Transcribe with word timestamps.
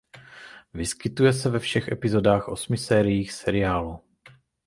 Vyskytuje 0.73 1.33
se 1.33 1.49
ve 1.49 1.59
všech 1.59 1.87
epizodách 1.87 2.47
osmi 2.47 2.77
sériích 2.77 3.31
seriálu. 3.33 3.99